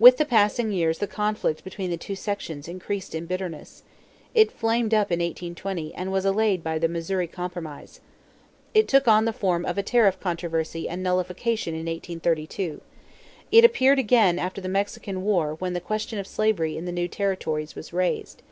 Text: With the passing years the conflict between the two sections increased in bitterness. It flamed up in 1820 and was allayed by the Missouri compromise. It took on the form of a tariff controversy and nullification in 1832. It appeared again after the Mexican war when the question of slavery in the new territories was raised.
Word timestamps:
With 0.00 0.16
the 0.16 0.24
passing 0.24 0.72
years 0.72 0.98
the 0.98 1.06
conflict 1.06 1.62
between 1.62 1.88
the 1.90 1.96
two 1.96 2.16
sections 2.16 2.66
increased 2.66 3.14
in 3.14 3.26
bitterness. 3.26 3.84
It 4.34 4.50
flamed 4.50 4.92
up 4.92 5.12
in 5.12 5.20
1820 5.20 5.94
and 5.94 6.10
was 6.10 6.24
allayed 6.24 6.64
by 6.64 6.80
the 6.80 6.88
Missouri 6.88 7.28
compromise. 7.28 8.00
It 8.74 8.88
took 8.88 9.06
on 9.06 9.24
the 9.24 9.32
form 9.32 9.64
of 9.64 9.78
a 9.78 9.82
tariff 9.84 10.18
controversy 10.18 10.88
and 10.88 11.00
nullification 11.00 11.74
in 11.74 11.86
1832. 11.86 12.80
It 13.52 13.64
appeared 13.64 14.00
again 14.00 14.36
after 14.40 14.60
the 14.60 14.68
Mexican 14.68 15.22
war 15.22 15.54
when 15.54 15.74
the 15.74 15.80
question 15.80 16.18
of 16.18 16.26
slavery 16.26 16.76
in 16.76 16.84
the 16.84 16.90
new 16.90 17.06
territories 17.06 17.76
was 17.76 17.92
raised. 17.92 18.42